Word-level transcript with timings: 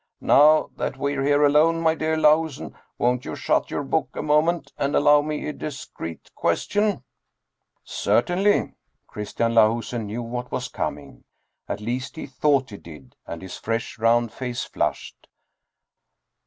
Now 0.19 0.71
that 0.77 0.97
we're 0.97 1.21
here 1.21 1.43
alone, 1.45 1.79
my 1.79 1.93
dear 1.93 2.17
Lahusen, 2.17 2.73
won't 2.97 3.23
you 3.23 3.35
shut 3.35 3.69
your 3.69 3.83
book 3.83 4.09
a 4.15 4.23
moment, 4.23 4.73
and 4.75 4.95
allow 4.95 5.21
me 5.21 5.47
a 5.47 5.53
discreet 5.53 6.31
ques 6.33 6.65
tion?"" 6.67 7.03
Certainly." 7.83 8.73
Christian 9.05 9.53
Lahusen 9.53 10.05
knew 10.07 10.23
what 10.23 10.51
was 10.51 10.69
com 10.69 10.95
22 10.95 10.97
Dietrich 10.97 11.13
Theden 11.13 11.17
ing. 11.17 11.25
At 11.75 11.81
least, 11.85 12.15
he 12.15 12.25
thought 12.25 12.69
he 12.71 12.77
did, 12.77 13.15
and 13.27 13.43
his 13.43 13.57
fresh 13.57 13.99
round 13.99 14.31
face 14.33 14.63
flushed. 14.63 15.27